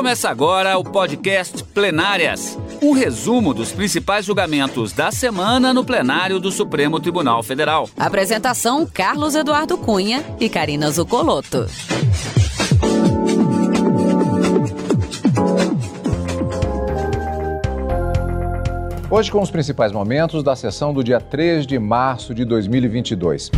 [0.00, 6.50] Começa agora o podcast Plenárias um resumo dos principais julgamentos da semana no plenário do
[6.50, 7.86] Supremo Tribunal Federal.
[7.98, 11.66] Apresentação: Carlos Eduardo Cunha e Karina Zucolotto.
[19.10, 23.50] Hoje com os principais momentos da sessão do dia 3 de março de 2022.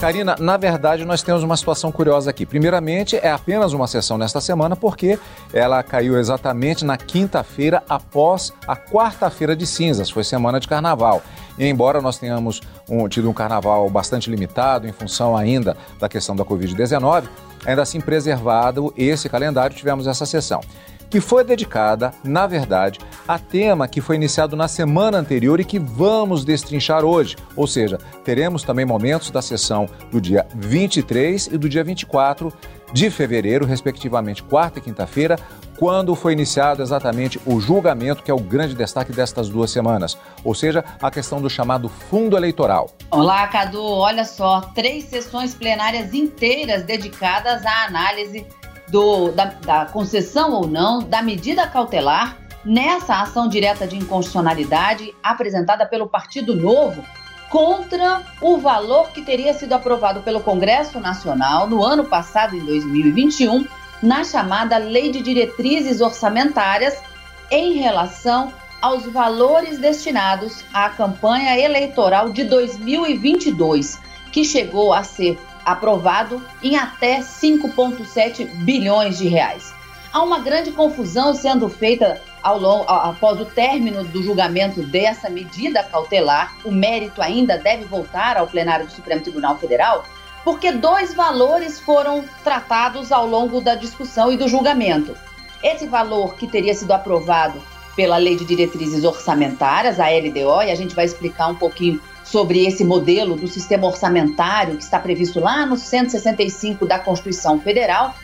[0.00, 2.46] Karina, na verdade, nós temos uma situação curiosa aqui.
[2.46, 5.18] Primeiramente, é apenas uma sessão nesta semana, porque
[5.52, 11.20] ela caiu exatamente na quinta-feira após a quarta-feira de cinzas, foi semana de carnaval.
[11.58, 16.34] E embora nós tenhamos um, tido um carnaval bastante limitado em função ainda da questão
[16.34, 17.24] da Covid-19,
[17.66, 20.62] ainda assim preservado esse calendário, tivemos essa sessão
[21.10, 25.78] que foi dedicada, na verdade, a tema que foi iniciado na semana anterior e que
[25.78, 27.36] vamos destrinchar hoje.
[27.56, 32.52] Ou seja, teremos também momentos da sessão do dia 23 e do dia 24
[32.92, 35.36] de fevereiro, respectivamente quarta e quinta-feira,
[35.78, 40.54] quando foi iniciado exatamente o julgamento, que é o grande destaque destas duas semanas, ou
[40.54, 42.90] seja, a questão do chamado fundo eleitoral.
[43.10, 43.82] Olá, Cadu.
[43.82, 48.44] Olha só, três sessões plenárias inteiras dedicadas à análise
[48.90, 55.86] do, da, da concessão ou não da medida cautelar nessa ação direta de inconstitucionalidade apresentada
[55.86, 57.02] pelo Partido Novo
[57.48, 63.66] contra o valor que teria sido aprovado pelo Congresso Nacional no ano passado, em 2021,
[64.02, 67.02] na chamada Lei de Diretrizes Orçamentárias
[67.50, 74.00] em relação aos valores destinados à campanha eleitoral de 2022,
[74.32, 75.38] que chegou a ser
[75.70, 79.72] aprovado em até 5,7 bilhões de reais.
[80.12, 85.84] Há uma grande confusão sendo feita ao longo, após o término do julgamento dessa medida
[85.84, 86.56] cautelar.
[86.64, 90.04] O mérito ainda deve voltar ao plenário do Supremo Tribunal Federal,
[90.42, 95.16] porque dois valores foram tratados ao longo da discussão e do julgamento.
[95.62, 97.62] Esse valor que teria sido aprovado
[98.00, 102.64] pela Lei de Diretrizes Orçamentárias, a LDO, e a gente vai explicar um pouquinho sobre
[102.64, 108.14] esse modelo do sistema orçamentário que está previsto lá no 165 da Constituição Federal,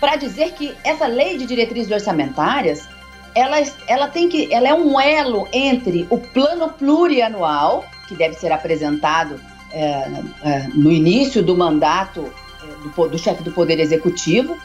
[0.00, 2.88] para dizer que essa lei de diretrizes orçamentárias
[3.32, 8.50] ela, ela tem que ela é um elo entre o plano plurianual que deve ser
[8.50, 10.10] apresentado é,
[10.42, 12.32] é, no início do mandato
[12.64, 14.58] é, do, do chefe do poder executivo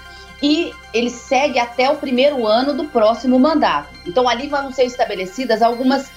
[0.94, 3.89] ele segue até o primeiro ano do próximo mandato.
[4.06, 6.09] Então ali vão ser estabelecidas algumas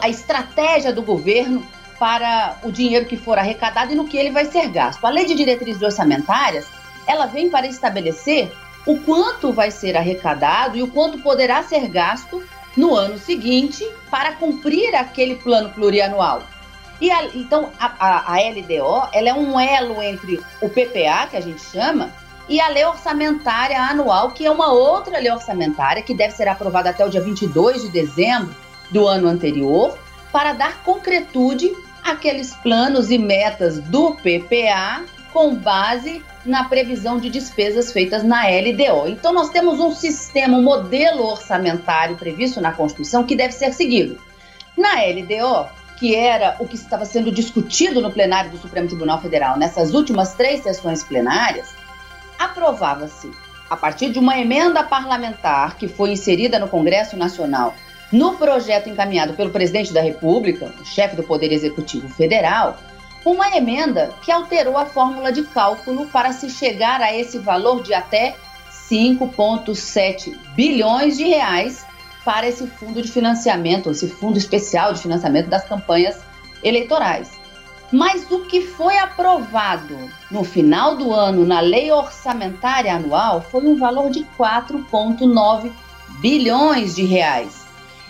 [0.00, 1.66] a estratégia do governo
[1.98, 5.04] para o dinheiro que for arrecadado e no que ele vai ser gasto.
[5.04, 6.66] A lei de diretrizes orçamentárias,
[7.06, 8.52] ela vem para estabelecer
[8.86, 12.42] o quanto vai ser arrecadado e o quanto poderá ser gasto
[12.76, 16.42] no ano seguinte para cumprir aquele plano plurianual.
[17.00, 21.36] E a, então a, a, a, LDO ela é um elo entre o PPA, que
[21.36, 22.12] a gente chama,
[22.48, 26.90] e a lei orçamentária anual, que é uma outra lei orçamentária que deve ser aprovada
[26.90, 28.54] até o dia 22 de dezembro
[28.90, 29.98] do ano anterior,
[30.30, 31.72] para dar concretude
[32.02, 39.08] àqueles planos e metas do PPA com base na previsão de despesas feitas na LDO.
[39.08, 44.20] Então, nós temos um sistema, um modelo orçamentário previsto na Constituição que deve ser seguido.
[44.76, 45.68] Na LDO,
[45.98, 50.34] que era o que estava sendo discutido no plenário do Supremo Tribunal Federal nessas últimas
[50.34, 51.74] três sessões plenárias,
[52.44, 53.30] aprovava-se,
[53.68, 57.74] a partir de uma emenda parlamentar que foi inserida no Congresso Nacional
[58.12, 62.78] no projeto encaminhado pelo presidente da República, o chefe do Poder Executivo Federal,
[63.24, 67.92] uma emenda que alterou a fórmula de cálculo para se chegar a esse valor de
[67.92, 68.36] até
[68.88, 71.84] 5,7 bilhões de reais
[72.24, 76.20] para esse fundo de financiamento, esse fundo especial de financiamento das campanhas
[76.62, 77.32] eleitorais.
[77.94, 79.96] Mas o que foi aprovado
[80.28, 85.70] no final do ano na lei orçamentária anual foi um valor de 4,9
[86.18, 87.64] bilhões de reais.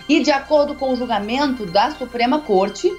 [0.08, 2.90] E de acordo com o julgamento da Suprema Corte,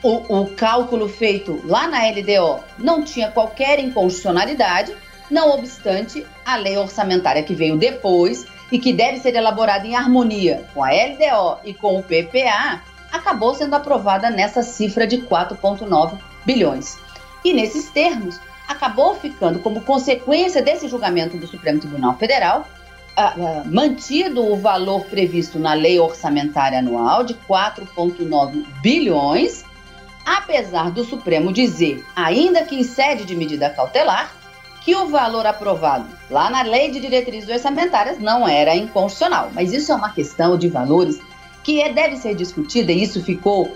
[0.00, 4.94] o, o cálculo feito lá na LDO não tinha qualquer inconstitucionalidade,
[5.28, 10.68] não obstante, a lei orçamentária que veio depois e que deve ser elaborada em harmonia
[10.72, 12.80] com a LDO e com o PPA,
[13.14, 16.98] acabou sendo aprovada nessa cifra de 4,9 bilhões.
[17.44, 22.66] E nesses termos, acabou ficando como consequência desse julgamento do Supremo Tribunal Federal
[23.66, 29.64] mantido o valor previsto na lei orçamentária anual de 4,9 bilhões,
[30.26, 34.34] apesar do Supremo dizer, ainda que em sede de medida cautelar,
[34.80, 39.48] que o valor aprovado lá na lei de diretrizes orçamentárias não era inconstitucional.
[39.54, 41.20] Mas isso é uma questão de valores
[41.64, 43.74] que é, deve ser discutida, e isso ficou uh,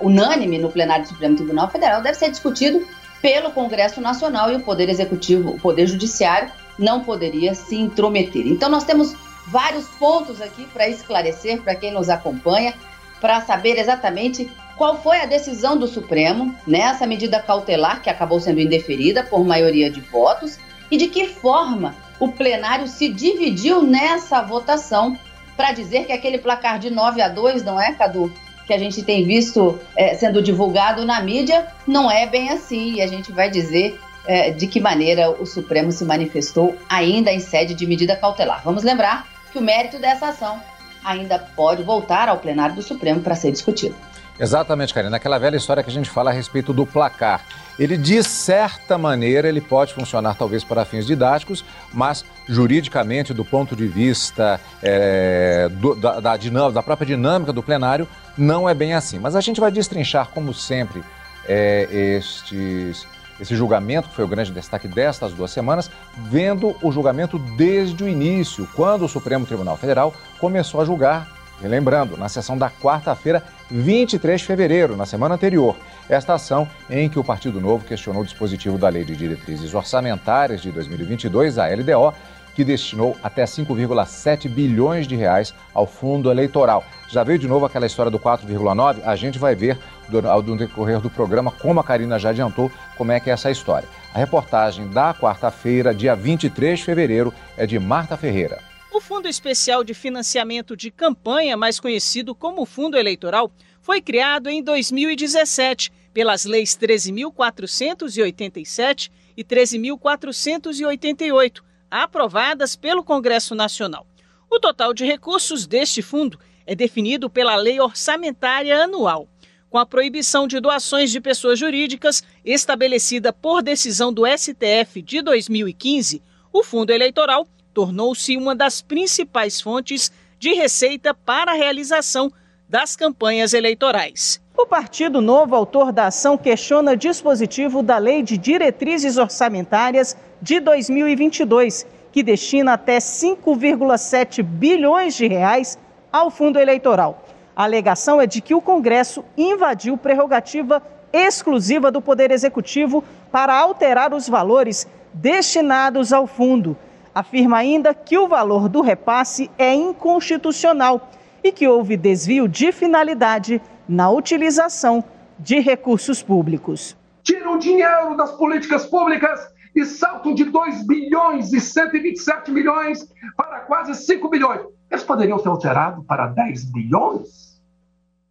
[0.00, 2.84] unânime no plenário do Supremo Tribunal Federal, deve ser discutido
[3.20, 8.46] pelo Congresso Nacional e o Poder Executivo, o Poder Judiciário, não poderia se intrometer.
[8.46, 9.14] Então, nós temos
[9.46, 12.74] vários pontos aqui para esclarecer para quem nos acompanha,
[13.20, 18.60] para saber exatamente qual foi a decisão do Supremo nessa medida cautelar que acabou sendo
[18.60, 20.58] indeferida por maioria de votos
[20.90, 25.18] e de que forma o plenário se dividiu nessa votação
[25.56, 28.32] para dizer que aquele placar de 9 a 2, não é, Cadu?
[28.66, 32.94] Que a gente tem visto é, sendo divulgado na mídia, não é bem assim.
[32.94, 37.40] E a gente vai dizer é, de que maneira o Supremo se manifestou ainda em
[37.40, 38.62] sede de medida cautelar.
[38.64, 40.60] Vamos lembrar que o mérito dessa ação
[41.04, 43.94] ainda pode voltar ao plenário do Supremo para ser discutido.
[44.38, 45.16] Exatamente, Karina.
[45.16, 47.42] Aquela velha história que a gente fala a respeito do placar.
[47.78, 53.76] Ele, de certa maneira, ele pode funcionar talvez para fins didáticos, mas juridicamente, do ponto
[53.76, 58.94] de vista é, do, da, da, dinâmica, da própria dinâmica do plenário, não é bem
[58.94, 59.18] assim.
[59.18, 61.04] Mas a gente vai destrinchar, como sempre,
[61.46, 63.06] é, estes,
[63.38, 68.08] esse julgamento, que foi o grande destaque destas duas semanas, vendo o julgamento desde o
[68.08, 73.42] início, quando o Supremo Tribunal Federal começou a julgar e lembrando, na sessão da quarta-feira,
[73.70, 75.76] 23 de fevereiro, na semana anterior,
[76.08, 80.60] esta ação em que o Partido Novo questionou o dispositivo da Lei de Diretrizes Orçamentárias
[80.60, 82.14] de 2022, a LDO,
[82.54, 86.84] que destinou até 5,7 bilhões de reais ao fundo eleitoral.
[87.08, 89.02] Já veio de novo aquela história do 4,9?
[89.04, 89.78] A gente vai ver
[90.08, 93.86] no decorrer do programa, como a Karina já adiantou, como é que é essa história.
[94.14, 98.58] A reportagem da quarta-feira, dia 23 de fevereiro, é de Marta Ferreira.
[98.96, 103.52] O Fundo Especial de Financiamento de Campanha, mais conhecido como Fundo Eleitoral,
[103.82, 111.60] foi criado em 2017 pelas leis 13.487 e 13.488,
[111.90, 114.06] aprovadas pelo Congresso Nacional.
[114.50, 119.28] O total de recursos deste fundo é definido pela Lei Orçamentária Anual.
[119.68, 126.22] Com a proibição de doações de pessoas jurídicas, estabelecida por decisão do STF de 2015,
[126.50, 127.46] o fundo eleitoral
[127.76, 132.32] tornou-se uma das principais fontes de receita para a realização
[132.66, 134.40] das campanhas eleitorais.
[134.56, 141.86] O Partido Novo, autor da ação, questiona dispositivo da Lei de Diretrizes Orçamentárias de 2022,
[142.10, 145.78] que destina até 5,7 bilhões de reais
[146.10, 147.26] ao fundo eleitoral.
[147.54, 150.82] A alegação é de que o Congresso invadiu prerrogativa
[151.12, 156.74] exclusiva do Poder Executivo para alterar os valores destinados ao fundo
[157.16, 161.10] afirma ainda que o valor do repasse é inconstitucional
[161.42, 165.02] e que houve desvio de finalidade na utilização
[165.38, 166.94] de recursos públicos.
[167.22, 169.40] Tiram dinheiro das políticas públicas
[169.74, 174.60] e saltam de 2 bilhões e 127 milhões para quase 5 bilhões.
[174.90, 177.58] Eles poderiam ter alterado para 10 bilhões?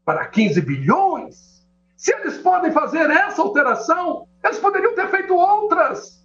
[0.06, 1.66] Para 15 bilhões?
[1.98, 6.24] Se eles podem fazer essa alteração, eles poderiam ter feito outras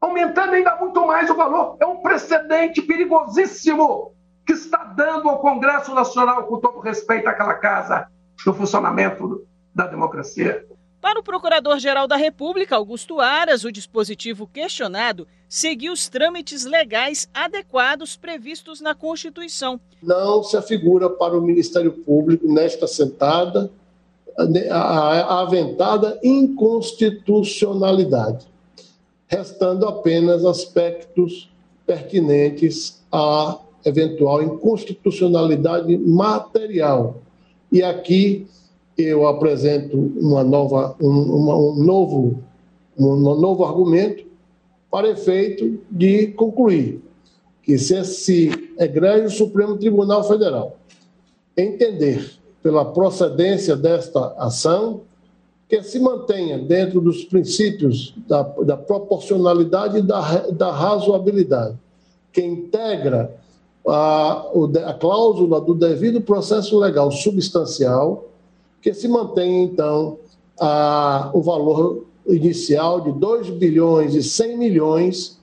[0.00, 1.76] aumentando ainda muito mais o valor.
[1.78, 4.12] É um precedente perigosíssimo
[4.46, 8.08] que está dando ao Congresso Nacional, com todo respeito àquela casa,
[8.44, 10.66] do funcionamento da democracia.
[11.00, 18.16] Para o Procurador-Geral da República, Augusto Aras, o dispositivo questionado seguiu os trâmites legais adequados
[18.16, 19.80] previstos na Constituição.
[20.02, 23.70] Não se afigura para o Ministério Público, nesta sentada,
[24.70, 28.50] a aventada inconstitucionalidade
[29.30, 31.48] restando apenas aspectos
[31.86, 37.22] pertinentes à eventual inconstitucionalidade material.
[37.70, 38.46] E aqui
[38.98, 42.42] eu apresento uma nova, um, uma, um, novo,
[42.98, 44.24] um novo argumento
[44.90, 47.00] para efeito de concluir
[47.62, 50.76] que se esse egrégio Supremo Tribunal Federal
[51.56, 52.32] entender
[52.62, 55.02] pela procedência desta ação,
[55.70, 61.78] que se mantenha dentro dos princípios da, da proporcionalidade e da, da razoabilidade,
[62.32, 63.32] que integra
[63.86, 64.46] a,
[64.86, 68.28] a cláusula do devido processo legal substancial,
[68.82, 70.18] que se mantenha, então,
[70.58, 75.38] a, o valor inicial de 2 bilhões e 100 milhões,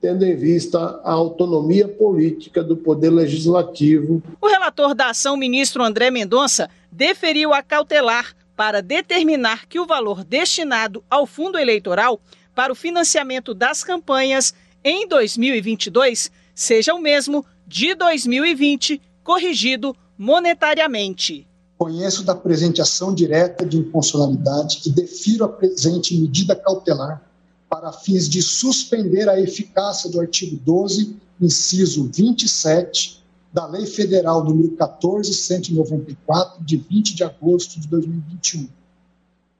[0.00, 4.22] tendo em vista a autonomia política do Poder Legislativo.
[4.40, 10.24] O relator da ação, ministro André Mendonça, deferiu a cautelar para determinar que o valor
[10.24, 12.20] destinado ao fundo eleitoral
[12.54, 21.46] para o financiamento das campanhas em 2022 seja o mesmo de 2020, corrigido monetariamente.
[21.76, 27.22] Conheço da presente ação direta de inconstitucionalidade e defiro a presente medida cautelar
[27.68, 33.22] para fins de suspender a eficácia do artigo 12, inciso 27
[33.56, 38.68] da Lei Federal número 14194, de 20 de agosto de 2021,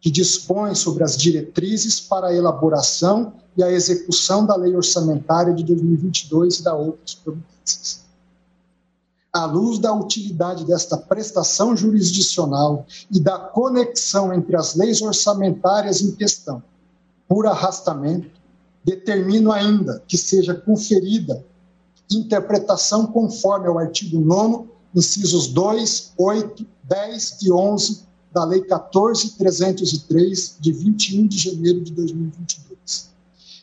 [0.03, 5.65] que dispõe sobre as diretrizes para a elaboração e a execução da Lei Orçamentária de
[5.65, 8.05] 2022 e da outras providências.
[9.33, 16.15] À luz da utilidade desta prestação jurisdicional e da conexão entre as leis orçamentárias em
[16.15, 16.63] questão,
[17.27, 18.29] por arrastamento,
[18.85, 21.43] determino ainda que seja conferida
[22.11, 30.73] interpretação conforme ao artigo 9, incisos 2, 8, 10 e 11 da Lei 14.303, de
[30.73, 33.11] 21 de janeiro de 2022,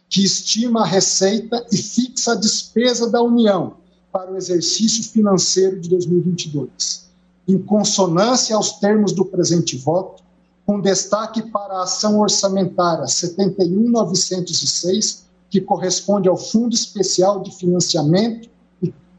[0.10, 3.76] que estima a receita e fixa a despesa da União
[4.12, 7.04] para o exercício financeiro de 2022,
[7.48, 10.22] em consonância aos termos do presente voto,
[10.66, 15.24] com destaque para a ação orçamentária 71906,
[15.54, 18.50] que corresponde ao Fundo Especial de Financiamento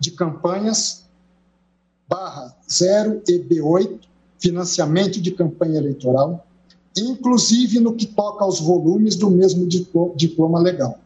[0.00, 1.04] de Campanhas,
[2.08, 4.00] barra 0 EB8,
[4.40, 6.44] financiamento de campanha eleitoral,
[6.96, 9.64] inclusive no que toca aos volumes do mesmo
[10.16, 10.98] diploma legal.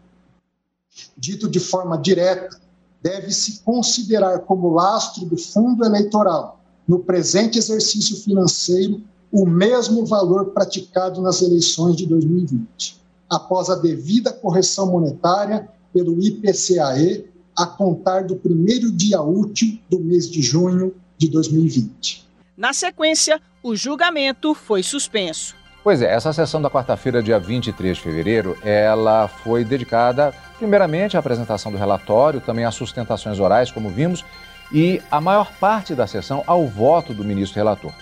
[1.14, 2.58] Dito de forma direta,
[3.02, 6.58] deve-se considerar como lastro do fundo eleitoral,
[6.88, 12.98] no presente exercício financeiro, o mesmo valor praticado nas eleições de 2020,
[13.30, 20.30] após a devida correção monetária pelo IPCAE, a contar do primeiro dia útil do mês
[20.30, 22.28] de junho de 2020.
[22.56, 25.56] Na sequência, o julgamento foi suspenso.
[25.82, 31.20] Pois é, essa sessão da quarta-feira, dia 23 de fevereiro, ela foi dedicada primeiramente à
[31.20, 34.24] apresentação do relatório, também às sustentações orais, como vimos,
[34.72, 37.92] e a maior parte da sessão ao voto do ministro relator.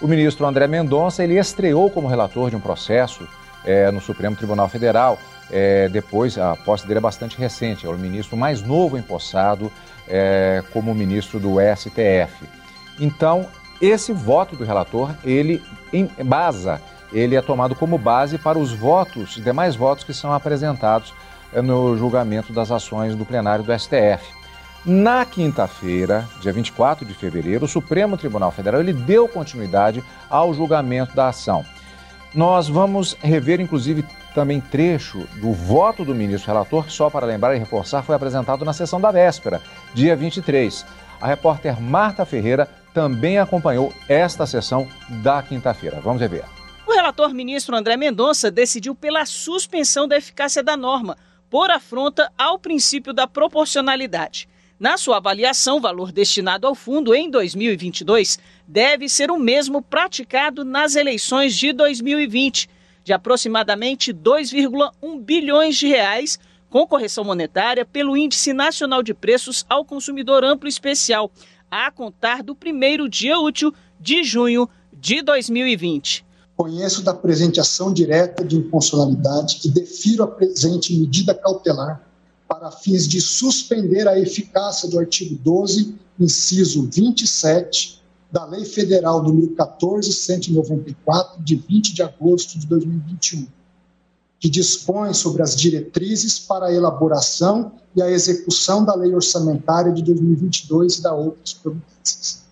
[0.00, 3.26] O ministro André Mendonça ele estreou como relator de um processo
[3.64, 5.18] é, no Supremo Tribunal Federal.
[5.50, 9.70] É, depois, a posse dele é bastante recente, é o ministro mais novo empossado
[10.08, 12.46] é, como ministro do STF.
[12.98, 13.46] Então,
[13.80, 16.80] esse voto do relator, ele embasa,
[17.12, 21.12] ele é tomado como base para os votos, demais votos que são apresentados
[21.52, 24.24] eh, no julgamento das ações do plenário do STF.
[24.84, 31.14] Na quinta-feira, dia 24 de fevereiro, o Supremo Tribunal Federal ele deu continuidade ao julgamento
[31.14, 31.64] da ação.
[32.34, 37.54] Nós vamos rever, inclusive, também trecho do voto do ministro relator, que, só para lembrar
[37.54, 39.60] e reforçar, foi apresentado na sessão da véspera,
[39.92, 40.86] dia 23.
[41.20, 44.88] A repórter Marta Ferreira também acompanhou esta sessão
[45.22, 46.00] da quinta-feira.
[46.00, 46.44] Vamos rever.
[46.86, 51.16] O relator ministro André Mendonça decidiu pela suspensão da eficácia da norma,
[51.50, 54.48] por afronta ao princípio da proporcionalidade.
[54.82, 58.36] Na sua avaliação, o valor destinado ao fundo em 2022
[58.66, 62.68] deve ser o mesmo praticado nas eleições de 2020,
[63.04, 66.36] de aproximadamente 2,1 bilhões de reais,
[66.68, 71.30] com correção monetária pelo Índice Nacional de Preços ao Consumidor Amplo Especial,
[71.70, 76.26] a contar do primeiro dia útil de junho de 2020.
[76.56, 82.11] Conheço da presente ação direta de inconstitucionalidade e defiro a presente medida cautelar
[82.52, 89.48] para fins de suspender a eficácia do artigo 12, inciso 27 da Lei Federal número
[89.54, 93.46] 14194 de 20 de agosto de 2021,
[94.38, 100.02] que dispõe sobre as diretrizes para a elaboração e a execução da Lei Orçamentária de
[100.02, 102.42] 2022 e da outras providências.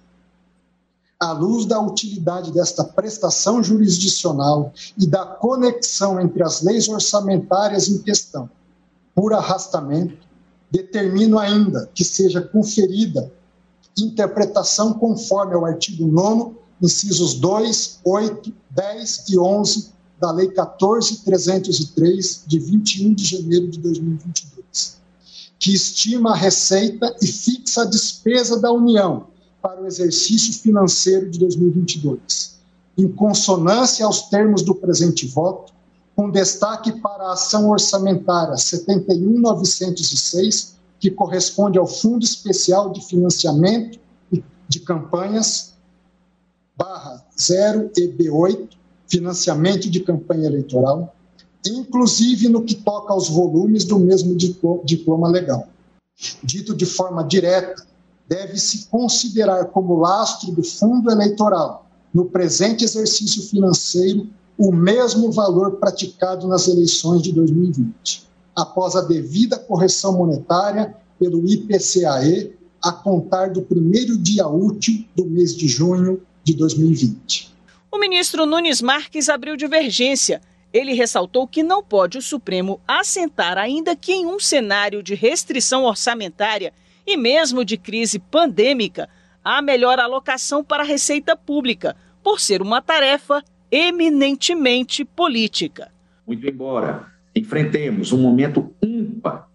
[1.19, 7.99] À luz da utilidade desta prestação jurisdicional e da conexão entre as leis orçamentárias em
[7.99, 8.49] questão,
[9.21, 10.27] por arrastamento,
[10.71, 13.31] determino ainda que seja conferida
[13.99, 22.59] interpretação conforme ao artigo 9, incisos 2, 8, 10 e 11 da Lei 14.303, de
[22.59, 24.97] 21 de janeiro de 2022,
[25.59, 29.27] que estima a receita e fixa a despesa da União
[29.61, 32.59] para o exercício financeiro de 2022,
[32.97, 35.75] em consonância aos termos do presente voto,
[36.21, 43.99] com destaque para a ação orçamentária 71906, que corresponde ao Fundo Especial de Financiamento
[44.69, 45.73] de Campanhas,
[46.77, 48.69] barra 0 EB8,
[49.09, 51.17] financiamento de campanha eleitoral,
[51.67, 54.37] inclusive no que toca aos volumes do mesmo
[54.85, 55.71] diploma legal.
[56.45, 57.83] Dito de forma direta,
[58.29, 64.29] deve-se considerar como lastro do fundo eleitoral, no presente exercício financeiro,
[64.61, 72.53] o mesmo valor praticado nas eleições de 2020, após a devida correção monetária pelo IPCAE,
[72.85, 77.55] a contar do primeiro dia útil do mês de junho de 2020.
[77.91, 80.43] O ministro Nunes Marques abriu divergência.
[80.75, 85.85] Ele ressaltou que não pode o Supremo assentar, ainda que em um cenário de restrição
[85.85, 86.75] orçamentária,
[87.07, 89.09] e mesmo de crise pandêmica,
[89.43, 95.91] a melhor alocação para a receita pública, por ser uma tarefa eminentemente política.
[96.27, 99.49] Muito embora enfrentemos um momento ímpar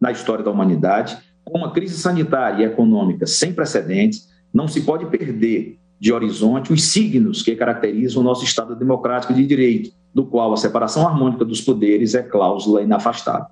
[0.00, 5.06] na história da humanidade, com uma crise sanitária e econômica sem precedentes, não se pode
[5.06, 10.52] perder de horizonte os signos que caracterizam o nosso Estado democrático de direito, do qual
[10.52, 13.48] a separação harmônica dos poderes é cláusula inafastável.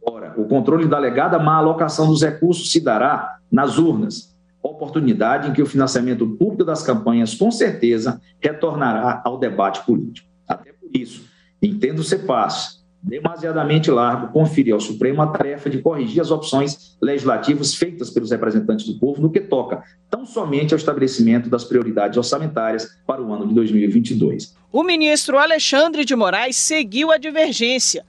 [0.00, 5.52] Ora, o controle da alegada má alocação dos recursos se dará nas urnas, oportunidade em
[5.52, 10.28] que o financiamento público das campanhas, com certeza, retornará ao debate político.
[10.46, 11.24] Até por isso,
[11.62, 17.74] entendo ser fácil demasiadamente largo conferir ao Supremo a tarefa de corrigir as opções legislativas
[17.74, 22.88] feitas pelos representantes do povo no que toca tão somente ao estabelecimento das prioridades orçamentárias
[23.06, 24.56] para o ano de 2022.
[24.72, 28.04] O ministro Alexandre de Moraes seguiu a divergência.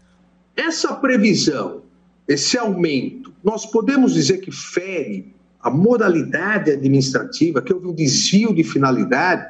[0.55, 1.83] Essa previsão,
[2.27, 8.63] esse aumento, nós podemos dizer que fere a moralidade administrativa, que houve um desvio de
[8.63, 9.45] finalidade,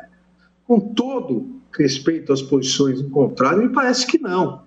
[0.66, 4.64] com todo respeito às posições encontradas, me parece que não.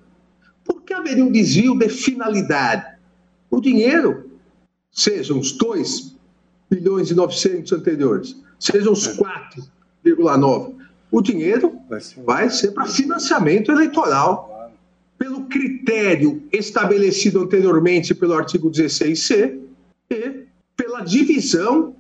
[0.65, 2.97] Por que haveria um desvio de finalidade?
[3.51, 4.31] O dinheiro,
[4.91, 6.17] sejam os 2
[6.71, 10.85] bilhões e 900 anteriores, sejam os 4,9, é.
[11.11, 11.79] o dinheiro
[12.25, 14.71] vai ser para financiamento eleitoral,
[15.19, 19.61] pelo critério estabelecido anteriormente pelo artigo 16C
[20.11, 20.42] e
[20.83, 21.95] pela divisão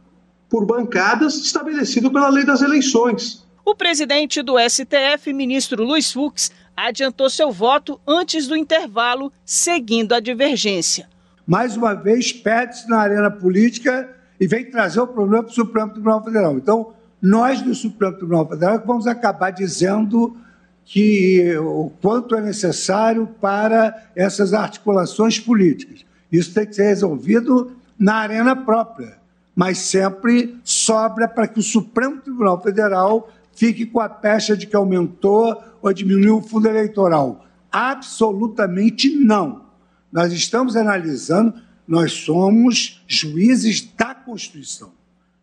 [0.48, 3.46] por bancadas estabelecido pela lei das eleições.
[3.64, 10.20] O presidente do STF, ministro Luiz Fux, adiantou seu voto antes do intervalo, seguindo a
[10.20, 11.08] divergência.
[11.46, 14.10] Mais uma vez, perde-se na arena política
[14.40, 16.56] e vem trazer o problema para o Supremo Tribunal Federal.
[16.56, 20.36] Então, nós do Supremo Tribunal Federal vamos acabar dizendo
[20.84, 26.04] que o quanto é necessário para essas articulações políticas.
[26.32, 29.16] Isso tem que ser resolvido na arena própria,
[29.54, 34.74] mas sempre sobra para que o Supremo Tribunal Federal fique com a pecha de que
[34.74, 37.46] aumentou ou diminuiu o fundo eleitoral.
[37.70, 39.66] Absolutamente não.
[40.10, 41.54] Nós estamos analisando,
[41.86, 44.90] nós somos juízes da Constituição.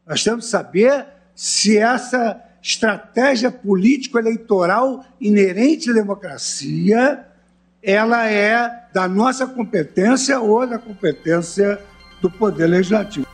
[0.05, 7.25] Nós temos que saber se essa estratégia político-eleitoral inerente à democracia
[7.81, 11.79] ela é da nossa competência ou da competência
[12.21, 13.25] do Poder Legislativo.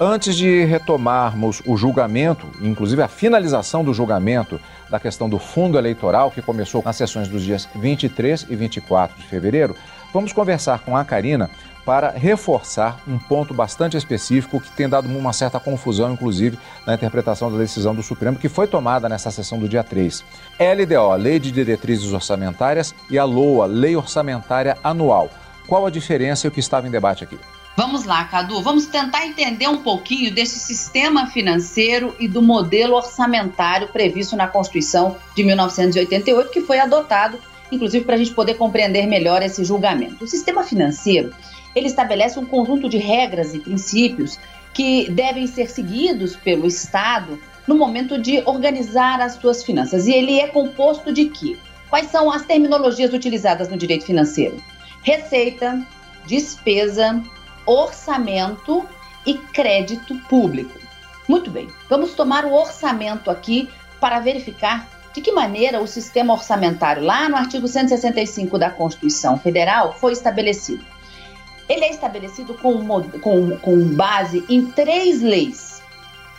[0.00, 6.30] Antes de retomarmos o julgamento, inclusive a finalização do julgamento da questão do fundo eleitoral,
[6.30, 9.74] que começou nas sessões dos dias 23 e 24 de fevereiro,
[10.14, 11.50] vamos conversar com a Karina
[11.84, 17.50] para reforçar um ponto bastante específico que tem dado uma certa confusão, inclusive, na interpretação
[17.50, 20.22] da decisão do Supremo, que foi tomada nessa sessão do dia 3.
[20.60, 25.28] LDO, Lei de Diretrizes Orçamentárias, e a LOA, Lei Orçamentária Anual.
[25.66, 27.38] Qual a diferença e o que estava em debate aqui?
[27.78, 33.86] Vamos lá, Cadu, vamos tentar entender um pouquinho desse sistema financeiro e do modelo orçamentário
[33.86, 37.38] previsto na Constituição de 1988, que foi adotado,
[37.70, 40.24] inclusive, para a gente poder compreender melhor esse julgamento.
[40.24, 41.32] O sistema financeiro
[41.72, 44.40] ele estabelece um conjunto de regras e princípios
[44.74, 50.08] que devem ser seguidos pelo Estado no momento de organizar as suas finanças.
[50.08, 51.56] E ele é composto de quê?
[51.88, 54.60] Quais são as terminologias utilizadas no direito financeiro?
[55.04, 55.80] Receita,
[56.26, 57.22] despesa,
[57.68, 58.88] orçamento
[59.26, 60.78] e crédito público.
[61.28, 63.68] Muito bem, vamos tomar o orçamento aqui
[64.00, 69.94] para verificar de que maneira o sistema orçamentário, lá no artigo 165 da Constituição Federal,
[69.94, 70.84] foi estabelecido.
[71.68, 72.82] Ele é estabelecido com,
[73.20, 75.82] com, com base em três leis.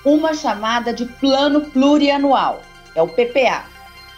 [0.03, 2.61] Uma chamada de Plano Plurianual,
[2.95, 3.65] é o PPA.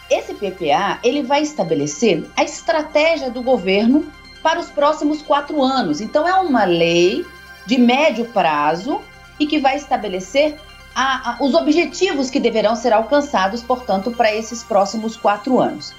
[0.08, 4.10] Esse PPA ele vai estabelecer a estratégia do governo
[4.42, 6.00] para os próximos quatro anos.
[6.00, 7.24] Então, é uma lei
[7.66, 9.00] de médio prazo
[9.38, 10.56] e que vai estabelecer
[10.94, 15.94] a, a, os objetivos que deverão ser alcançados, portanto, para esses próximos quatro anos.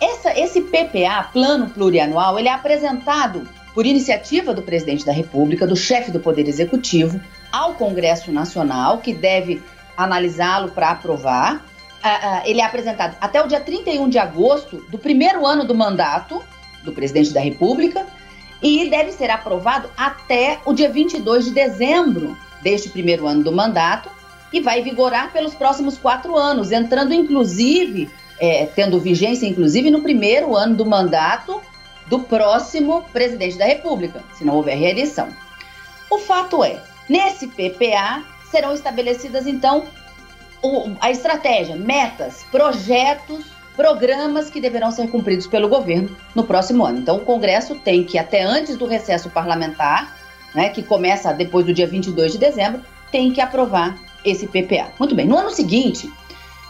[0.00, 5.76] Essa, esse PPA, Plano Plurianual, ele é apresentado por iniciativa do presidente da República, do
[5.76, 9.62] chefe do Poder Executivo, ao Congresso Nacional, que deve
[9.96, 11.56] analisá-lo para aprovar.
[11.56, 15.74] Uh, uh, ele é apresentado até o dia 31 de agosto do primeiro ano do
[15.74, 16.42] mandato
[16.86, 18.06] do presidente da República
[18.62, 24.10] e deve ser aprovado até o dia 22 de dezembro deste primeiro ano do mandato
[24.52, 30.56] e vai vigorar pelos próximos quatro anos, entrando inclusive, é, tendo vigência inclusive no primeiro
[30.56, 31.60] ano do mandato
[32.06, 35.28] do próximo presidente da República, se não houver reeleição.
[36.08, 39.84] O fato é, nesse PPA serão estabelecidas então
[40.62, 43.44] o, a estratégia, metas, projetos
[43.76, 46.98] programas que deverão ser cumpridos pelo governo no próximo ano.
[46.98, 50.16] Então, o Congresso tem que, até antes do recesso parlamentar,
[50.54, 52.80] né, que começa depois do dia 22 de dezembro,
[53.12, 54.88] tem que aprovar esse PPA.
[54.98, 56.10] Muito bem, no ano seguinte,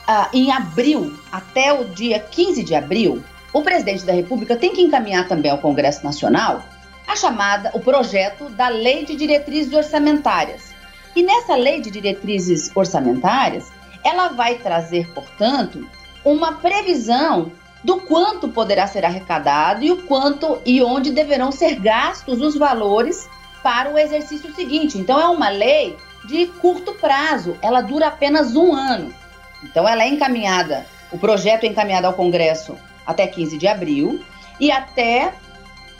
[0.06, 4.82] ah, em abril, até o dia 15 de abril, o presidente da República tem que
[4.82, 6.64] encaminhar também ao Congresso Nacional
[7.06, 10.74] a chamada, o projeto da Lei de Diretrizes Orçamentárias.
[11.14, 13.70] E nessa Lei de Diretrizes Orçamentárias,
[14.04, 15.88] ela vai trazer, portanto,
[16.26, 17.52] uma previsão
[17.84, 23.28] do quanto poderá ser arrecadado e o quanto e onde deverão ser gastos os valores
[23.62, 24.98] para o exercício seguinte.
[24.98, 29.14] Então é uma lei de curto prazo, ela dura apenas um ano.
[29.62, 34.20] Então ela é encaminhada, o projeto é encaminhado ao Congresso até 15 de abril
[34.58, 35.32] e até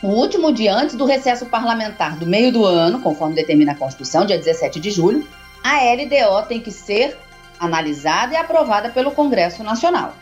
[0.03, 4.27] o último dia antes do recesso parlamentar do meio do ano, conforme determina a Constituição,
[4.27, 5.27] dia 17 de julho,
[5.63, 7.17] a LDO tem que ser
[7.59, 10.15] analisada e aprovada pelo Congresso Nacional.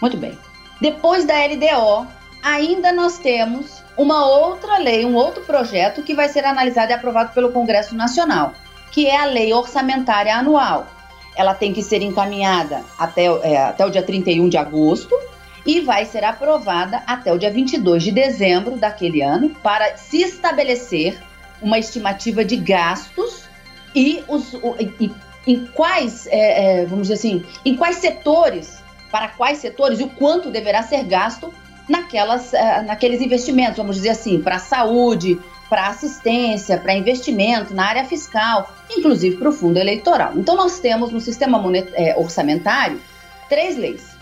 [0.00, 0.38] Muito bem.
[0.80, 2.06] Depois da LDO,
[2.42, 7.32] ainda nós temos uma outra lei, um outro projeto que vai ser analisado e aprovado
[7.32, 8.52] pelo Congresso Nacional,
[8.92, 10.86] que é a Lei Orçamentária Anual.
[11.36, 15.14] Ela tem que ser encaminhada até, é, até o dia 31 de agosto
[15.66, 21.20] e vai ser aprovada até o dia 22 de dezembro daquele ano para se estabelecer
[21.60, 23.44] uma estimativa de gastos
[23.94, 24.54] e, os,
[25.00, 25.10] e,
[25.48, 30.10] em quais, é, é, vamos dizer assim, em quais setores, para quais setores e o
[30.10, 31.52] quanto deverá ser gasto
[31.88, 37.86] naquelas, é, naqueles investimentos, vamos dizer assim, para a saúde, para assistência, para investimento na
[37.86, 40.32] área fiscal, inclusive para o fundo eleitoral.
[40.36, 41.58] Então, nós temos no sistema
[41.94, 43.00] é, orçamentário
[43.48, 44.18] três leis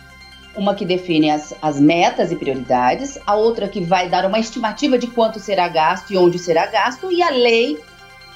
[0.57, 4.97] uma que define as, as metas e prioridades, a outra que vai dar uma estimativa
[4.97, 7.79] de quanto será gasto e onde será gasto, e a lei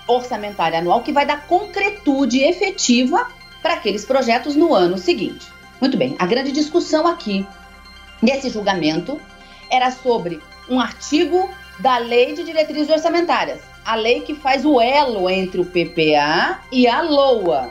[0.07, 3.29] orçamentária anual que vai dar concretude efetiva
[3.63, 5.47] para aqueles projetos no ano seguinte.
[5.81, 7.47] Muito bem, a grande discussão aqui
[8.21, 9.21] nesse julgamento
[9.71, 15.29] era sobre um artigo da Lei de Diretrizes Orçamentárias, a lei que faz o elo
[15.31, 17.71] entre o PPA e a LOA,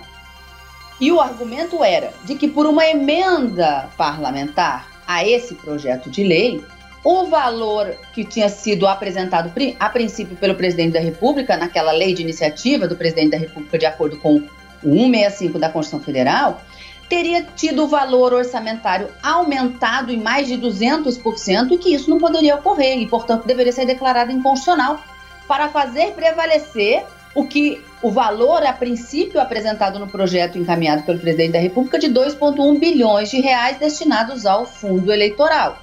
[0.99, 6.63] e o argumento era de que, por uma emenda parlamentar a esse projeto de lei,
[7.03, 12.21] o valor que tinha sido apresentado a princípio pelo presidente da República, naquela lei de
[12.21, 14.35] iniciativa do presidente da República, de acordo com
[14.83, 16.61] o 165 da Constituição Federal,
[17.07, 22.55] teria tido o valor orçamentário aumentado em mais de 200% e que isso não poderia
[22.55, 25.03] ocorrer e, portanto, deveria ser declarado inconstitucional
[25.47, 31.53] para fazer prevalecer o que o valor a princípio apresentado no projeto encaminhado pelo presidente
[31.53, 35.79] da República de 2,1 bilhões de reais destinados ao fundo eleitoral.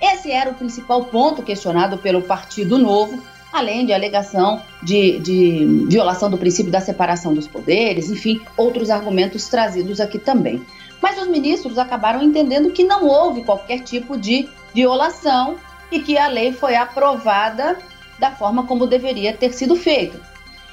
[0.00, 6.30] Esse era o principal ponto questionado pelo Partido Novo, além de alegação de, de violação
[6.30, 10.64] do princípio da separação dos poderes, enfim, outros argumentos trazidos aqui também.
[11.02, 15.56] Mas os ministros acabaram entendendo que não houve qualquer tipo de violação
[15.90, 17.78] e que a lei foi aprovada
[18.18, 20.20] da forma como deveria ter sido feita.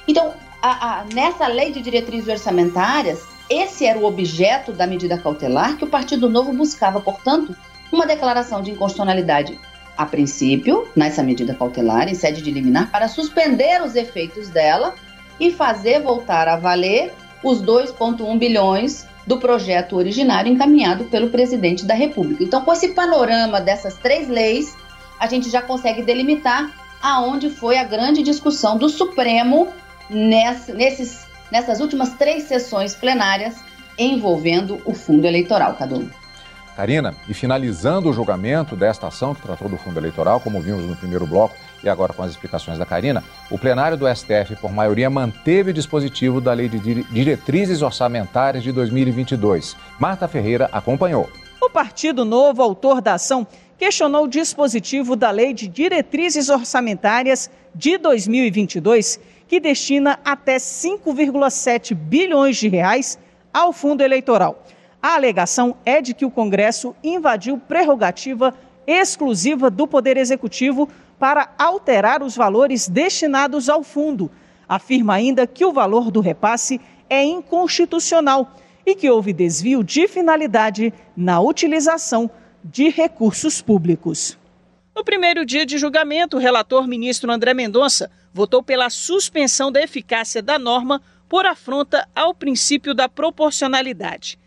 [0.06, 5.76] Então, a, a, nessa lei de diretrizes orçamentárias, esse era o objeto da medida cautelar
[5.76, 7.56] que o Partido Novo buscava, portanto,
[7.92, 9.58] uma declaração de inconstitucionalidade
[9.96, 14.94] a princípio, nessa medida cautelar, em sede de liminar, para suspender os efeitos dela
[15.40, 21.94] e fazer voltar a valer os 2,1 bilhões do projeto originário encaminhado pelo presidente da
[21.94, 22.42] República.
[22.42, 24.74] Então, com esse panorama dessas três leis,
[25.18, 26.72] a gente já consegue delimitar
[27.02, 29.68] aonde foi a grande discussão do Supremo
[30.08, 33.56] nessa, nesses, nessas últimas três sessões plenárias
[33.98, 36.08] envolvendo o fundo eleitoral, Cadu.
[36.78, 40.94] Karina, e finalizando o julgamento desta ação que tratou do fundo eleitoral, como vimos no
[40.94, 45.10] primeiro bloco e agora com as explicações da Karina, o plenário do STF, por maioria,
[45.10, 49.76] manteve o dispositivo da Lei de Diretrizes Orçamentárias de 2022.
[49.98, 51.28] Marta Ferreira acompanhou.
[51.60, 53.44] O Partido Novo, autor da ação,
[53.76, 62.56] questionou o dispositivo da Lei de Diretrizes Orçamentárias de 2022 que destina até 5,7 bilhões
[62.56, 63.18] de reais
[63.52, 64.62] ao fundo eleitoral.
[65.00, 68.52] A alegação é de que o Congresso invadiu prerrogativa
[68.86, 74.30] exclusiva do Poder Executivo para alterar os valores destinados ao fundo.
[74.68, 78.52] Afirma ainda que o valor do repasse é inconstitucional
[78.84, 82.30] e que houve desvio de finalidade na utilização
[82.64, 84.36] de recursos públicos.
[84.96, 90.42] No primeiro dia de julgamento, o relator ministro André Mendonça votou pela suspensão da eficácia
[90.42, 94.38] da norma por afronta ao princípio da proporcionalidade.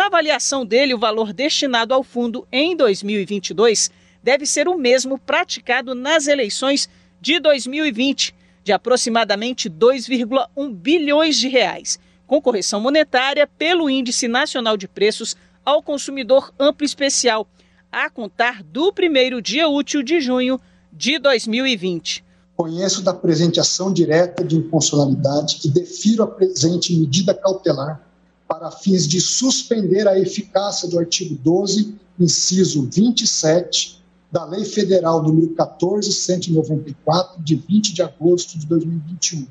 [0.00, 3.90] Na avaliação dele, o valor destinado ao fundo em 2022
[4.22, 6.88] deve ser o mesmo praticado nas eleições
[7.20, 8.34] de 2020,
[8.64, 15.82] de aproximadamente 2,1 bilhões de reais, com correção monetária pelo Índice Nacional de Preços ao
[15.82, 17.46] Consumidor Amplo Especial,
[17.92, 20.58] a contar do primeiro dia útil de junho
[20.90, 22.24] de 2020.
[22.56, 28.09] Conheço da presente ação direta de inconstitucionalidade e defiro a presente medida cautelar
[28.50, 35.50] para fins de suspender a eficácia do artigo 12, inciso 27 da Lei Federal número
[35.54, 39.46] 14194 de 20 de agosto de 2021,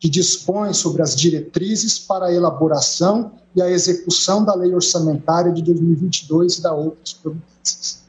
[0.00, 5.62] que dispõe sobre as diretrizes para a elaboração e a execução da Lei Orçamentária de
[5.62, 8.00] 2022 e da outras providências.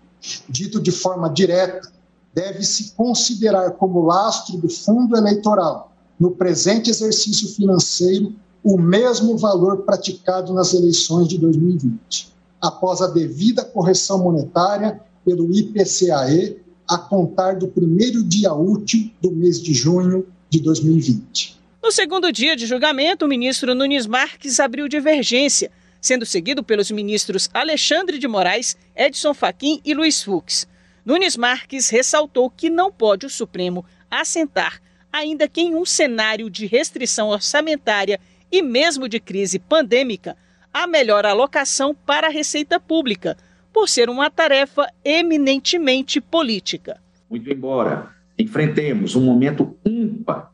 [0.50, 1.92] Dito de forma direta,
[2.34, 10.54] deve-se considerar como lastro do fundo eleitoral, no presente exercício financeiro, o mesmo valor praticado
[10.54, 18.24] nas eleições de 2020, após a devida correção monetária pelo IPCAE, a contar do primeiro
[18.24, 21.60] dia útil do mês de junho de 2020.
[21.82, 27.50] No segundo dia de julgamento, o ministro Nunes Marques abriu divergência, sendo seguido pelos ministros
[27.54, 30.68] Alexandre de Moraes, Edson Fachin e Luiz Fux.
[31.04, 34.80] Nunes Marques ressaltou que não pode o Supremo assentar,
[35.12, 38.20] ainda que em um cenário de restrição orçamentária
[38.52, 40.36] e mesmo de crise pandêmica,
[40.74, 43.38] a melhor alocação para a receita pública,
[43.74, 47.00] por ser uma tarefa eminentemente política.
[47.30, 50.52] Muito embora enfrentemos um momento ímpar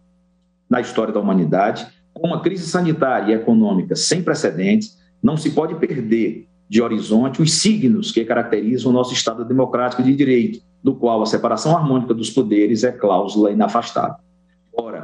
[0.69, 5.75] na história da humanidade, com uma crise sanitária e econômica sem precedentes, não se pode
[5.75, 11.21] perder de horizonte os signos que caracterizam o nosso Estado democrático de direito, do qual
[11.21, 14.17] a separação harmônica dos poderes é cláusula inafastável.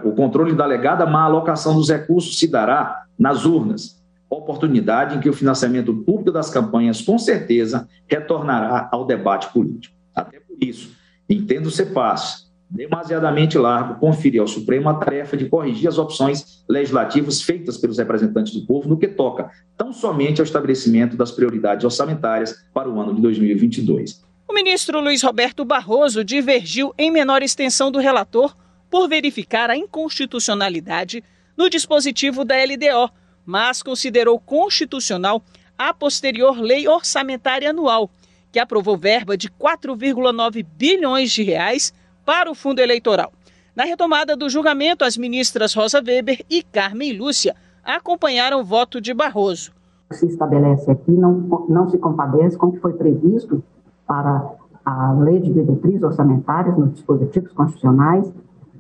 [0.03, 5.29] O controle da alegada má alocação dos recursos se dará nas urnas, oportunidade em que
[5.29, 9.95] o financiamento público das campanhas, com certeza, retornará ao debate político.
[10.15, 10.91] Até por isso,
[11.29, 17.39] entendo ser fácil demasiadamente largo conferir ao Supremo a tarefa de corrigir as opções legislativas
[17.41, 22.65] feitas pelos representantes do povo no que toca tão somente ao estabelecimento das prioridades orçamentárias
[22.73, 24.23] para o ano de 2022.
[24.49, 28.55] O ministro Luiz Roberto Barroso divergiu em menor extensão do relator
[28.93, 31.23] por verificar a inconstitucionalidade
[31.58, 33.12] no dispositivo da LDO,
[33.43, 35.41] mas considerou constitucional
[35.75, 38.08] a posterior lei orçamentária anual,
[38.51, 41.91] que aprovou verba de 4,9 bilhões de reais
[42.23, 43.34] para o fundo eleitoral.
[43.75, 49.12] Na retomada do julgamento, as ministras Rosa Weber e Carmen Lúcia acompanharam o voto de
[49.12, 49.71] Barroso.
[50.12, 53.63] Se estabelece aqui, não, não se compadece com o que foi previsto
[54.06, 54.53] para
[54.86, 58.32] a lei de diretrizes orçamentárias nos dispositivos constitucionais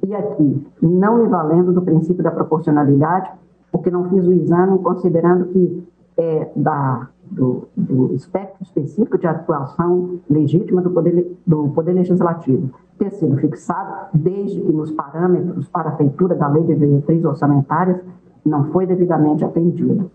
[0.05, 3.31] e aqui, não me valendo do princípio da proporcionalidade,
[3.71, 5.83] porque não fiz o exame considerando que
[6.17, 13.11] é da do, do espectro específico de atuação legítima do poder, do poder Legislativo ter
[13.11, 17.99] sido fixado, desde que nos parâmetros para a feitura da Lei de Diretrizes Orçamentárias
[18.45, 20.11] não foi devidamente atendido.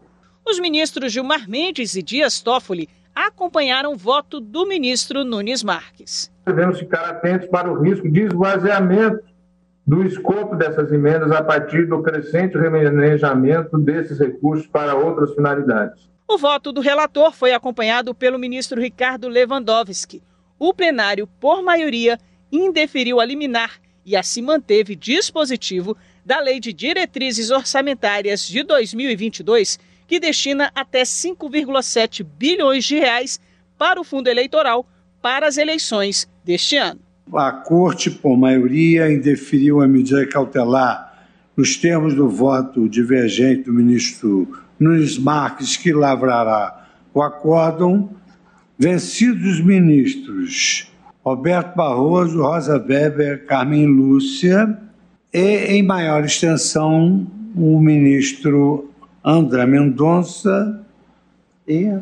[0.47, 6.31] Os ministros Gilmar Mendes e Dias Toffoli acompanharam o voto do ministro Nunes Marques.
[6.47, 9.21] Devemos ficar atentos para o risco de esvaziamento
[9.89, 16.11] do escopo dessas emendas a partir do crescente remanejamento desses recursos para outras finalidades.
[16.29, 20.23] O voto do relator foi acompanhado pelo ministro Ricardo Lewandowski.
[20.59, 22.19] O plenário, por maioria,
[22.53, 30.21] indeferiu a liminar e assim manteve dispositivo da Lei de Diretrizes Orçamentárias de 2022, que
[30.21, 33.41] destina até 5,7 bilhões de reais
[33.79, 34.87] para o fundo eleitoral
[35.23, 37.08] para as eleições deste ano.
[37.33, 44.49] A Corte, por maioria, indeferiu a medida cautelar nos termos do voto divergente do ministro
[44.79, 48.11] Nunes Marques, que lavrará o acórdão,
[48.79, 50.89] vencidos os ministros
[51.25, 54.79] Roberto Barroso, Rosa Weber, Carmen Lúcia
[55.35, 58.91] e, em maior extensão, o ministro
[59.25, 60.81] André Mendonça
[61.67, 61.93] e,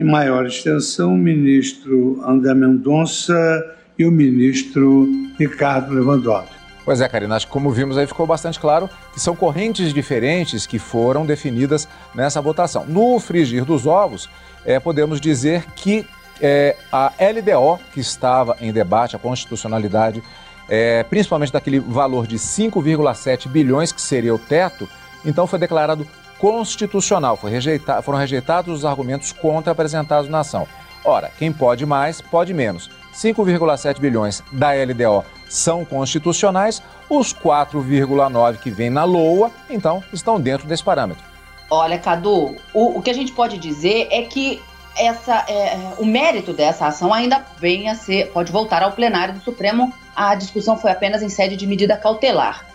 [0.00, 5.06] em maior extensão, o ministro André Mendonça e o ministro
[5.38, 6.54] Ricardo Lewandowski.
[6.86, 10.66] Pois é, Karina, acho que como vimos aí ficou bastante claro que são correntes diferentes
[10.66, 12.86] que foram definidas nessa votação.
[12.86, 14.30] No frigir dos ovos,
[14.64, 16.06] é, podemos dizer que
[16.40, 20.22] é, a LDO, que estava em debate, a constitucionalidade,
[20.66, 24.88] é, principalmente daquele valor de 5,7 bilhões, que seria o teto,
[25.26, 26.08] então foi declarado
[26.38, 27.36] constitucional.
[27.36, 30.66] Foi rejeita foram rejeitados os argumentos contra apresentados na ação.
[31.04, 32.88] Ora, quem pode mais, pode menos.
[33.14, 40.66] 5,7 bilhões da LDO são constitucionais, os 4,9 que vem na LOA, então, estão dentro
[40.66, 41.24] desse parâmetro.
[41.68, 44.62] Olha, Cadu, o, o que a gente pode dizer é que
[44.96, 49.40] essa, é, o mérito dessa ação ainda vem a ser, pode voltar ao plenário do
[49.40, 49.92] Supremo.
[50.14, 52.66] A discussão foi apenas em sede de medida cautelar.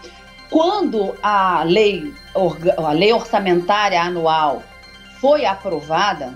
[0.50, 2.14] Quando a lei,
[2.78, 4.64] a lei orçamentária anual
[5.20, 6.34] foi aprovada,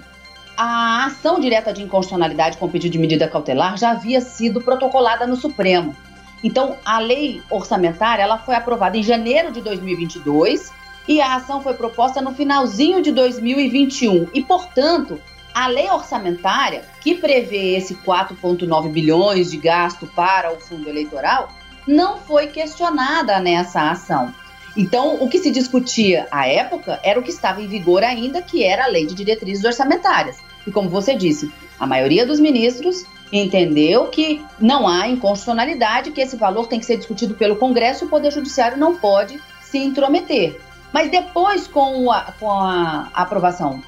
[0.61, 5.37] a ação direta de inconstitucionalidade com pedido de medida cautelar já havia sido protocolada no
[5.37, 5.95] Supremo.
[6.43, 10.69] Então, a lei orçamentária ela foi aprovada em janeiro de 2022
[11.07, 15.17] e a ação foi proposta no finalzinho de 2021 e, portanto,
[15.53, 21.53] a lei orçamentária, que prevê esse 4,9 bilhões de gasto para o fundo eleitoral,
[21.87, 24.33] não foi questionada nessa ação.
[24.75, 28.61] Então, o que se discutia à época era o que estava em vigor ainda, que
[28.61, 30.48] era a lei de diretrizes orçamentárias.
[30.65, 36.35] E como você disse, a maioria dos ministros entendeu que não há inconstitucionalidade, que esse
[36.35, 40.59] valor tem que ser discutido pelo Congresso e o Poder Judiciário não pode se intrometer.
[40.91, 43.81] Mas depois, com a, com a aprovação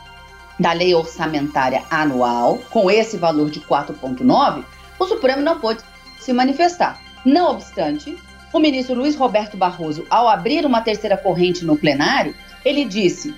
[0.60, 4.64] da lei orçamentária anual, com esse valor de 4,9,
[5.00, 5.82] o Supremo não pôde
[6.20, 7.02] se manifestar.
[7.26, 8.16] Não obstante,
[8.54, 13.34] o ministro Luiz Roberto Barroso, ao abrir uma terceira corrente no plenário, ele disse: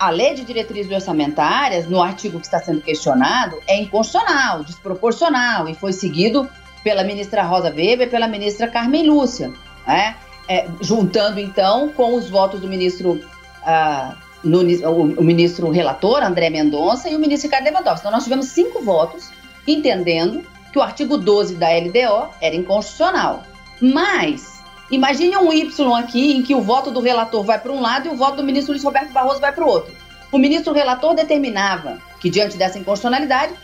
[0.00, 5.74] a lei de diretrizes orçamentárias, no artigo que está sendo questionado, é inconstitucional, desproporcional e
[5.74, 6.48] foi seguido
[6.82, 9.52] pela ministra Rosa Weber e pela ministra Carmen Lúcia,
[9.86, 10.16] né?
[10.48, 13.20] É, juntando então com os votos do ministro.
[13.60, 18.00] Uh, no, o, o, ministro relator, André Mendonça, e o ministro Ricardo Lewandowski.
[18.00, 19.28] Então, nós tivemos cinco votos
[19.66, 23.42] entendendo que o artigo 12 da LDO era inconstitucional.
[23.82, 24.59] Mas,
[24.90, 28.10] imagine um Y aqui em que o voto do relator vai para um lado e
[28.10, 29.94] o voto do ministro Luiz Roberto Barroso vai para o outro.
[30.32, 33.54] O ministro relator determinava que, diante dessa inconstitucionalidade,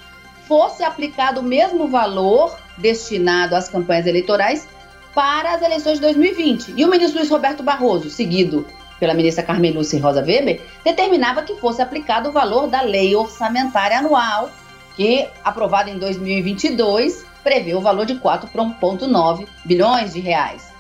[0.47, 4.69] fosse aplicado o mesmo valor destinado às campanhas eleitorais
[5.15, 6.75] para as eleições de 2020.
[6.77, 8.67] E o ministro Luiz Roberto Barroso, seguido
[8.99, 13.99] pela ministra Carmen Lúcia Rosa Weber, determinava que fosse aplicado o valor da lei orçamentária
[13.99, 14.51] anual,
[14.95, 20.76] que, aprovada em 2022, prevê o valor de 4,9 bilhões de reais.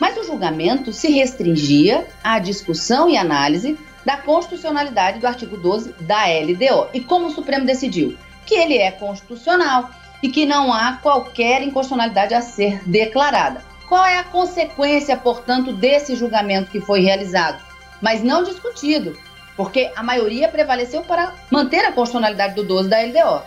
[0.00, 6.24] Mas o julgamento se restringia à discussão e análise da constitucionalidade do artigo 12 da
[6.24, 6.88] LDO.
[6.94, 8.16] E como o Supremo decidiu?
[8.46, 9.90] Que ele é constitucional
[10.22, 13.62] e que não há qualquer inconstitucionalidade a ser declarada.
[13.88, 17.60] Qual é a consequência, portanto, desse julgamento que foi realizado?
[18.00, 19.18] Mas não discutido,
[19.56, 23.42] porque a maioria prevaleceu para manter a constitucionalidade do 12 da LDO.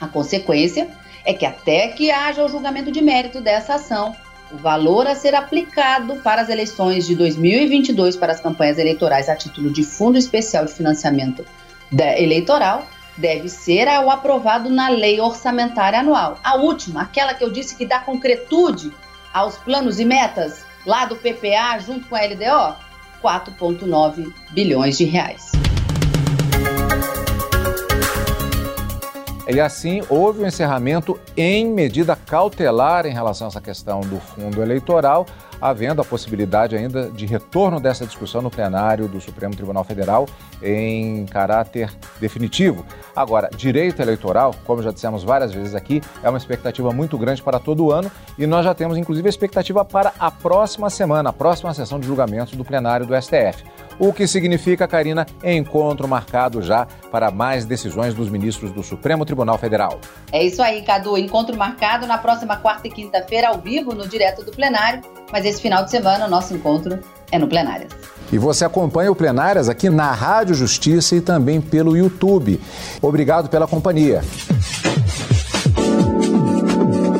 [0.00, 0.88] A consequência
[1.24, 4.14] é que até que haja o julgamento de mérito dessa ação,
[4.52, 9.36] o valor a ser aplicado para as eleições de 2022 para as campanhas eleitorais a
[9.36, 11.44] título de Fundo Especial de Financiamento
[11.92, 16.38] Eleitoral deve ser o aprovado na Lei Orçamentária Anual.
[16.42, 18.92] A última, aquela que eu disse que dá concretude
[19.34, 22.76] aos planos e metas lá do PPA junto com a LDO?
[23.22, 25.50] 4,9 bilhões de reais.
[29.48, 34.20] E assim, houve o um encerramento em medida cautelar em relação a essa questão do
[34.20, 35.24] fundo eleitoral,
[35.58, 40.26] havendo a possibilidade ainda de retorno dessa discussão no plenário do Supremo Tribunal Federal
[40.62, 42.84] em caráter definitivo.
[43.16, 47.58] Agora, direito eleitoral, como já dissemos várias vezes aqui, é uma expectativa muito grande para
[47.58, 51.32] todo o ano e nós já temos inclusive a expectativa para a próxima semana, a
[51.32, 53.64] próxima sessão de julgamentos do plenário do STF.
[53.98, 59.58] O que significa, Karina, encontro marcado já para mais decisões dos ministros do Supremo Tribunal
[59.58, 60.00] Federal.
[60.32, 61.18] É isso aí, Cadu.
[61.18, 65.02] Encontro marcado na próxima quarta e quinta-feira, ao vivo, no direto do plenário.
[65.32, 67.00] Mas esse final de semana, o nosso encontro
[67.32, 67.92] é no Plenárias.
[68.32, 72.60] E você acompanha o Plenárias aqui na Rádio Justiça e também pelo YouTube.
[73.02, 74.22] Obrigado pela companhia.